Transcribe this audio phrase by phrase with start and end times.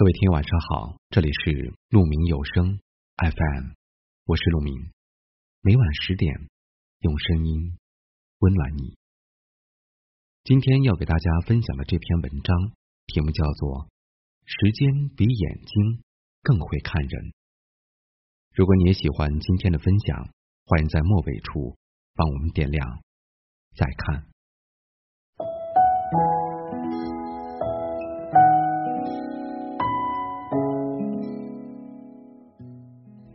[0.00, 2.80] 各位听友晚上好，这里是鹿鸣有声
[3.18, 3.74] FM，
[4.24, 4.90] 我是鹿鸣，
[5.60, 6.48] 每晚十点
[7.00, 7.76] 用声音
[8.38, 8.96] 温暖你。
[10.42, 12.72] 今天要给大家分享的这篇文章
[13.08, 13.88] 题目叫做
[14.46, 16.02] 《时间比眼睛
[16.40, 17.22] 更会看人》。
[18.54, 20.30] 如果你也喜欢今天的分享，
[20.64, 21.76] 欢迎在末尾处
[22.14, 23.02] 帮我们点亮
[23.76, 24.29] 再看。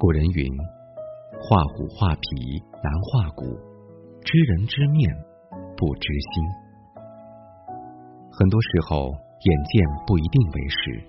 [0.06, 0.46] 古人云
[1.42, 3.42] ：“画虎画皮难画骨，
[4.22, 5.10] 知人知面
[5.76, 6.46] 不知心。”
[8.30, 11.02] 很多时候，眼见不一定为实，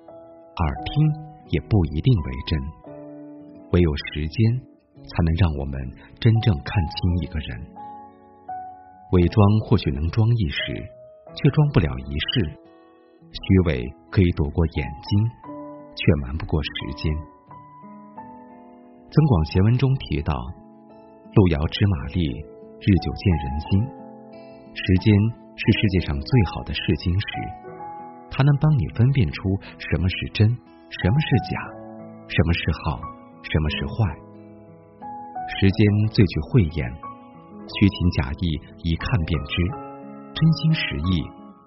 [0.56, 1.12] 耳听
[1.52, 2.58] 也不一定为真。
[3.72, 4.64] 唯有时间，
[5.04, 5.76] 才能让我们
[6.18, 7.68] 真正看清一个人。
[9.12, 10.72] 伪装或许能装一时，
[11.34, 12.48] 却装不了一世；
[13.28, 15.20] 虚伪可以躲过眼睛，
[15.94, 17.12] 却瞒不过时间。
[19.10, 20.34] 《增广贤文》中提到
[21.32, 22.20] ：“路遥知马力，
[22.82, 23.68] 日久见人心。”
[24.76, 25.08] 时间
[25.56, 27.28] 是世界上最好的试金石，
[28.30, 29.40] 它能帮你分辨出
[29.78, 31.54] 什么是真，什么是假，
[32.28, 33.00] 什么是好，
[33.40, 33.94] 什么是坏。
[35.56, 35.78] 时间
[36.12, 36.82] 最具慧眼，
[37.78, 38.44] 虚情假意
[38.82, 39.54] 一看便知，
[40.34, 41.22] 真心实意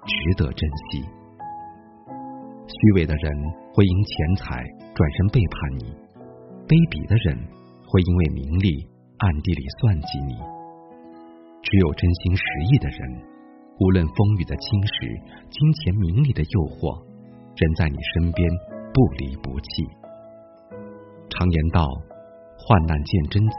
[0.06, 1.02] 值得珍惜。
[2.68, 3.34] 虚伪的人
[3.74, 4.62] 会因钱财
[4.94, 6.09] 转身背叛你。
[6.70, 7.34] 卑鄙的人
[7.90, 8.70] 会因为名利
[9.18, 10.38] 暗地里算计你，
[11.66, 13.02] 只有真心实意的人，
[13.82, 15.18] 无论风雨的侵蚀、
[15.50, 16.94] 金钱名利的诱惑，
[17.58, 18.46] 人在你身边
[18.94, 19.82] 不离不弃。
[21.34, 21.82] 常言道，
[22.62, 23.58] 患难见真情，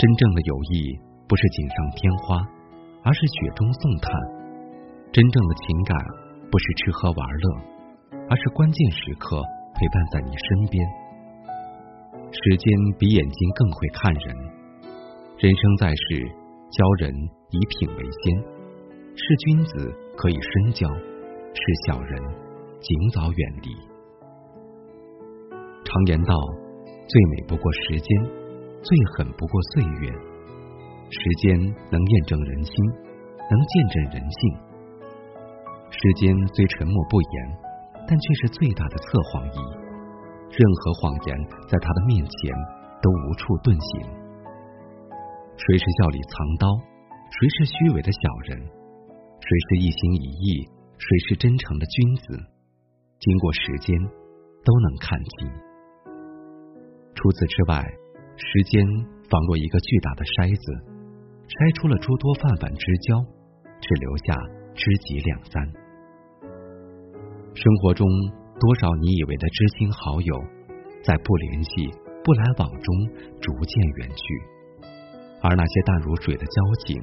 [0.00, 0.96] 真正的友谊
[1.28, 2.40] 不是锦上添花，
[3.04, 4.08] 而是雪中送炭；
[5.12, 5.92] 真正的情感
[6.48, 7.44] 不是吃喝玩乐，
[8.32, 9.44] 而是关键时刻
[9.76, 10.80] 陪伴在你身边。
[12.32, 12.66] 时间
[12.98, 14.36] 比眼睛更会看人，
[15.38, 16.28] 人生在世，
[16.70, 17.12] 交人
[17.50, 18.36] 以品为先。
[19.18, 22.22] 是君子可以深交，是小人
[22.80, 23.70] 尽早远离。
[25.84, 26.34] 常言道，
[27.08, 28.24] 最美不过时间，
[28.82, 30.12] 最狠不过岁月。
[31.08, 31.58] 时间
[31.90, 32.74] 能验证人心，
[33.50, 34.56] 能见证人性。
[35.88, 37.56] 时间虽沉默不言，
[38.06, 39.85] 但却是最大的测谎仪。
[40.50, 41.36] 任何谎言
[41.68, 42.36] 在他的面前
[43.02, 43.90] 都无处遁形。
[45.56, 46.68] 谁是笑里藏刀？
[47.26, 48.56] 谁是虚伪的小人？
[49.42, 50.62] 谁是一心一意？
[50.96, 52.38] 谁是真诚的君子？
[53.18, 53.92] 经过时间，
[54.64, 55.50] 都能看清。
[57.14, 57.82] 除此之外，
[58.36, 58.86] 时间
[59.28, 60.66] 仿若一个巨大的筛子，
[61.48, 63.18] 筛出了诸多泛泛之交，
[63.80, 64.36] 只留下
[64.72, 65.60] 知己两三。
[67.52, 68.06] 生活中。
[68.58, 70.34] 多少你以为的知心好友，
[71.04, 71.92] 在不联系、
[72.24, 72.88] 不来往中
[73.38, 74.24] 逐渐远去，
[75.42, 76.96] 而那些淡如水的交情，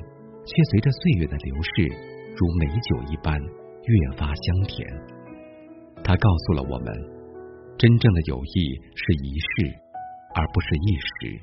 [0.46, 1.94] 却随着岁月的流逝，
[2.34, 4.88] 如美酒一般越发香甜。
[6.03, 6.91] 它告诉了我们，
[7.78, 9.78] 真正的友谊是一世，
[10.34, 11.40] 而不是一时。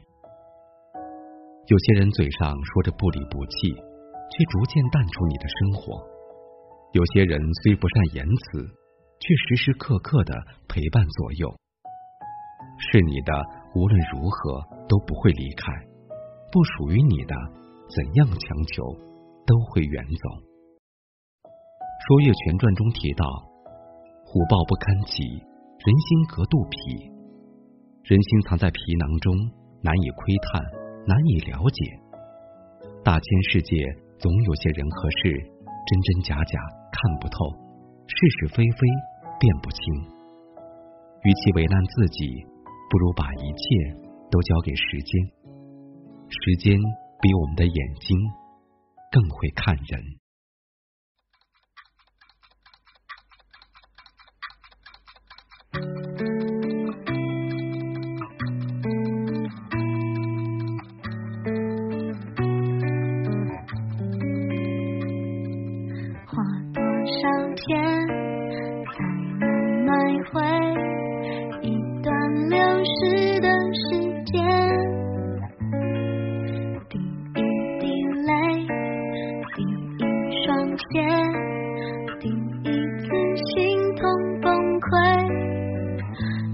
[1.69, 3.71] 有些人嘴上说着不离不弃，
[4.35, 5.95] 却逐渐淡出你的生活；
[6.95, 8.80] 有些人虽不善言辞。
[9.21, 10.33] 却时时刻刻的
[10.67, 11.55] 陪伴左右，
[12.91, 13.33] 是你的，
[13.75, 15.69] 无论如何都不会离开；
[16.51, 17.37] 不属于你的，
[17.93, 18.83] 怎样强求
[19.45, 20.25] 都会远走。
[22.09, 23.29] 《说岳全传》中提到
[24.25, 27.13] ：“虎豹不堪其人心隔肚皮，
[28.09, 29.37] 人心藏在皮囊中，
[29.85, 30.65] 难以窥探，
[31.05, 31.79] 难以了解。
[33.05, 33.77] 大千世界，
[34.17, 35.45] 总有些人和事，
[35.85, 36.57] 真真假假，
[36.89, 37.37] 看不透，
[38.09, 38.81] 是是非非。”
[39.41, 39.81] 辨不清，
[41.25, 42.45] 与其为难自己，
[42.91, 43.65] 不如把一切
[44.31, 45.27] 都交给时间。
[46.29, 46.79] 时间
[47.23, 48.19] 比我们的眼睛
[49.11, 50.20] 更会看人。
[83.55, 84.03] 心痛
[84.43, 84.91] 崩溃，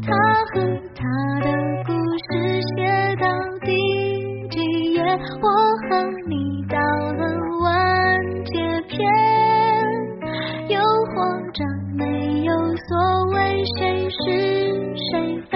[0.06, 0.08] 他
[0.52, 0.54] 和
[0.94, 1.02] 他
[1.40, 1.46] 的
[1.84, 2.30] 故事
[2.76, 2.76] 写
[3.20, 3.26] 到
[3.60, 3.68] 第
[4.48, 4.54] 几
[4.92, 5.02] 页？
[5.42, 5.46] 我
[5.88, 5.90] 和
[6.28, 7.20] 你到了
[7.62, 7.66] 完
[8.44, 8.54] 结
[8.88, 8.96] 篇，
[10.68, 10.78] 又
[11.14, 11.16] 慌
[11.52, 11.66] 张，
[11.96, 12.52] 没有
[12.88, 12.90] 所
[13.34, 13.36] 谓
[13.78, 14.16] 谁是
[15.10, 15.55] 谁非。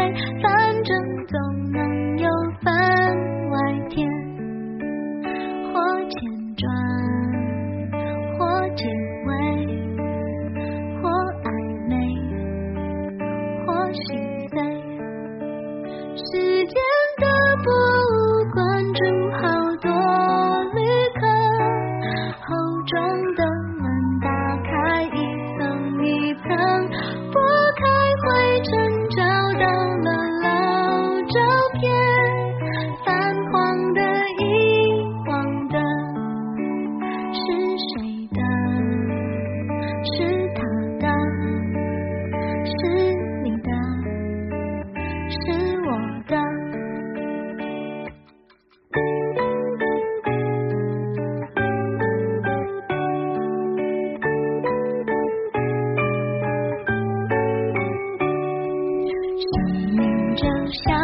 [60.41, 60.97] 就像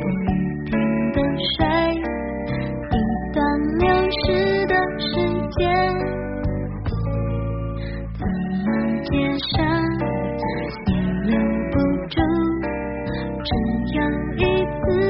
[0.00, 0.26] 不一
[0.64, 0.72] 定
[1.12, 1.16] 的
[1.54, 1.58] 水，
[2.90, 2.92] 一
[3.32, 3.38] 段
[3.78, 5.08] 流逝的时
[5.52, 5.58] 间，
[8.18, 8.20] 怎
[8.66, 8.66] 么
[9.04, 9.08] 接
[9.54, 9.54] 上
[10.86, 10.90] 也
[11.26, 11.30] 留
[11.70, 11.74] 不
[12.08, 12.18] 住，
[13.44, 13.48] 只
[13.94, 13.98] 有
[14.34, 15.09] 一次。